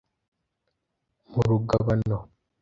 mu 1.31 1.41
Rugabano 1.49 2.17